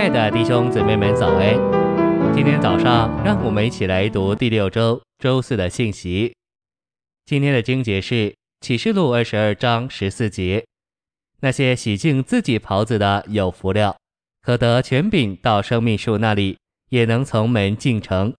[0.00, 1.54] 亲爱的弟兄姊妹们，早安！
[2.34, 6.34] 今天早上，让我们一起来读第六周周四的信息。
[7.26, 10.64] 今天的经节是启示录二十二章十四节：
[11.40, 13.98] 那些洗净自己袍子的有福了，
[14.40, 16.56] 可得权柄到生命树那里，
[16.88, 18.32] 也能从门进城。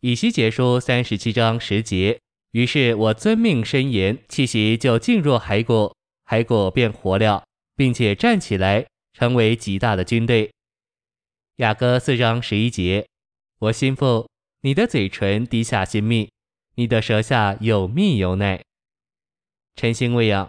[0.00, 2.18] 以西结书三十七章十节：
[2.50, 5.94] 于是我遵命申言，气息就进入骸骨，
[6.28, 7.44] 骸骨便活了，
[7.76, 8.84] 并且站起来。
[9.14, 10.48] 成为极大的军队。
[11.58, 13.08] 雅歌四章十一节，
[13.58, 14.28] 我心腹，
[14.60, 16.30] 你的嘴唇滴下新蜜，
[16.76, 18.62] 你的舌下有蜜有奶。
[19.74, 20.48] 晨星喂养，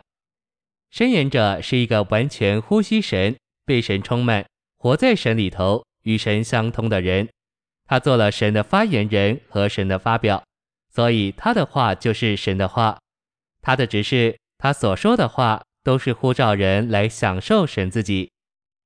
[0.92, 3.36] 申言者是一个完全呼吸神、
[3.66, 4.46] 被神充满、
[4.78, 7.28] 活在神里头、与神相通的人。
[7.88, 10.44] 他做了神的发言人和神的发表，
[10.94, 13.00] 所以他的话就是神的话。
[13.64, 18.32] 他的指示，他所说的话，都是呼召人来享受神自己。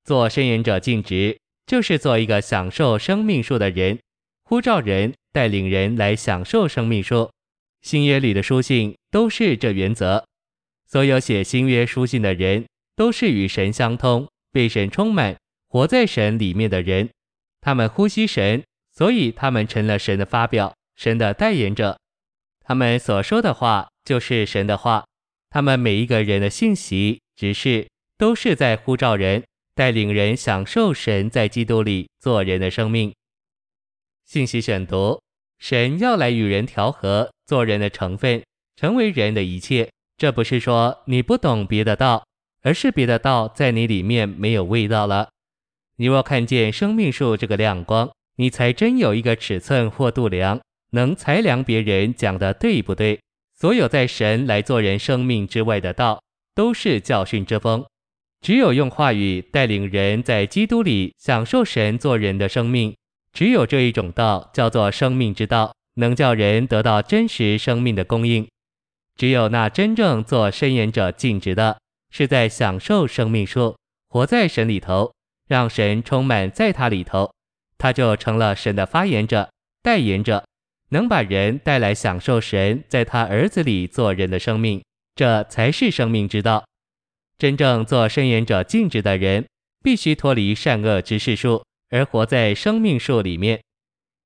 [0.05, 1.37] 做申言者尽职，
[1.73, 3.97] 就是做一个享受生命树的人，
[4.43, 7.31] 呼召人、带领人来享受生命树。
[7.81, 10.23] 新约里的书信都是这原则。
[10.85, 15.35] 所有写新约书信的人，都是与神相通、被神充满、
[15.67, 17.09] 活在神里面的人。
[17.59, 21.97] 他们呼吸神，所以他们成了神的发表、神的代言者。
[22.63, 25.03] 他们所说的话就是神的话。
[25.49, 27.87] 他们每一个人的信息、指示，
[28.19, 29.43] 都是在呼召人。
[29.75, 33.13] 带领人享受神在基督里做人的生命。
[34.25, 35.21] 信息选读：
[35.59, 38.43] 神要来与人调和，做人的成分，
[38.75, 39.89] 成为人的一切。
[40.17, 42.23] 这不是说你不懂别的道，
[42.61, 45.29] 而是别的道在你里面没有味道了。
[45.97, 53.19] 你若看见生命树这个亮光，你才真有一个尺寸或度量，能裁量别人讲的对不对。
[53.55, 56.21] 所有在神来做人生命之外的道，
[56.55, 57.85] 都是教训之风。
[58.43, 62.93] 只有用话语带领人在基督里享受神做人的生命，
[63.31, 68.45] 只有这一种道叫做生命之道，能叫人得到真实生命的供应。
[69.15, 71.77] 只有那真正做申言者尽职的，
[72.11, 73.77] 是在享受生命树，
[74.09, 75.13] 活在神里头，
[75.47, 77.31] 让神充满在他里头，
[77.77, 79.49] 他就成了神的发言者、
[79.81, 80.43] 代言者，
[80.89, 84.83] 能把人带来享受神在他儿子里做人的生命，
[85.15, 86.65] 这才是生命之道。
[87.37, 89.45] 真正做申言者尽职的人，
[89.83, 93.61] 必须脱离善恶知识树，而活在生命树里面。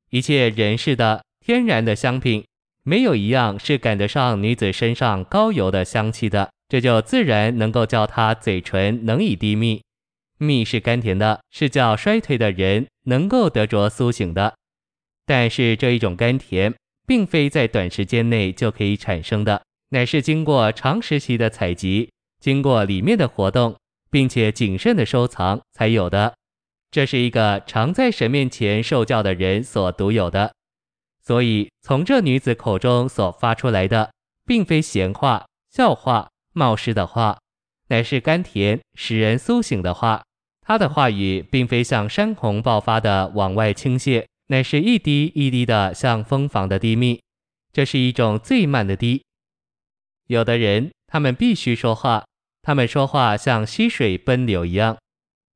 [0.10, 2.46] 一切人世的天然的香品，
[2.84, 6.52] 没有一样是赶得上女子身上膏油的香气的。
[6.70, 9.82] 这就自然能够叫她嘴唇能以低蜜。
[10.38, 14.54] 蜜是甘甜的，是叫衰退的人能够得着苏醒的。
[15.26, 16.74] 但是这一种甘甜，
[17.08, 22.10] 并非在短时间内就可以产生的，乃是经过长时期的采集。
[22.40, 23.76] 经过里面的活动，
[24.10, 26.36] 并且谨慎的收藏才有的，
[26.92, 30.54] 这是一个常在神面前受教的人所独有的。
[31.22, 34.12] 所以从这女子口中所发出来的，
[34.46, 37.38] 并非闲话、笑话、冒失的话，
[37.90, 40.24] 乃是甘甜使人苏醒的话。
[40.62, 47.22] 她的话语并非像山洪爆发的往外倾泻，乃是一滴一滴的像蜂房的滴蜜。
[47.72, 49.24] 这是一种最慢的滴。
[50.28, 52.26] 有的人，他们必须说话。
[52.68, 54.98] 他们说话像溪水奔流一样，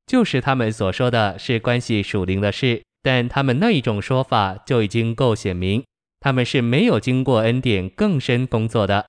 [0.06, 5.84] 就是他们所说的是关系属灵的事，但他们那一种说法就已经够显明，
[6.20, 9.04] 他们是没有经过恩典更深工作的。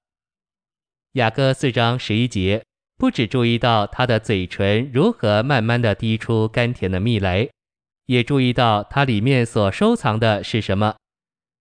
[1.13, 2.65] 雅歌四章十一节，
[2.97, 7.47] 不只注意到他的嘴唇如何慢慢的滴出甘甜的蜜来，
[8.07, 10.93] 也注意到它里面所收藏的是什么。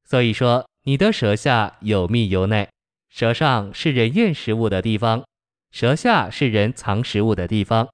[0.05, 2.69] 所以说，你的舌下有蜜有奶，
[3.11, 5.23] 舌上是人咽食物的地方。
[5.73, 7.89] 舌下是人藏食物的地方，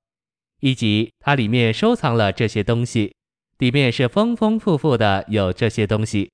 [0.61, 3.15] 以及它里面收藏了这些东西，
[3.59, 6.31] 里面是丰丰富富的有这些东西，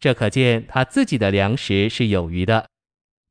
[0.00, 2.66] 这可见他自己的粮食是有余的。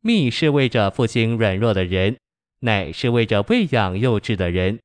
[0.02, 2.16] 蜜是为着复兴软弱的人，
[2.60, 4.80] 奶是为着喂养幼稚的人，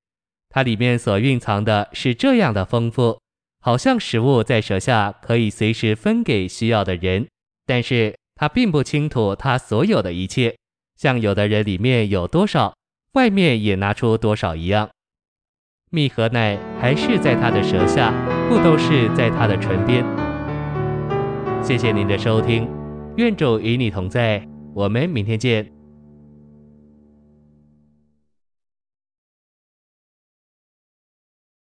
[0.48, 3.20] 它里面所蕴藏的是这样的丰富，
[3.60, 7.28] 好像食物在舌下可以随时分给需要的人，
[7.66, 10.56] 但是他并不倾吐他所有的一切。
[10.96, 12.74] 像有的人里面有多少，
[13.14, 14.88] 外面也拿出多少一样。
[15.90, 18.12] 蜜和奶还是在他的舌下，
[18.48, 20.04] 不都是在他的唇边。
[21.62, 22.68] 谢谢您的收听，
[23.16, 25.73] 愿主与你同在，我们明天见。